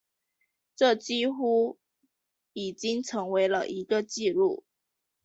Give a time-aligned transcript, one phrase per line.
[0.75, 1.77] 这几乎
[2.53, 4.63] 已经成为了一个记录。